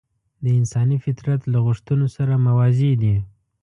[0.43, 3.15] د انساني فطرت له غوښتنو سره موازي دي.